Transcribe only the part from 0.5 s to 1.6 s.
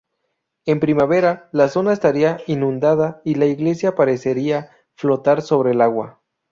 En primavera,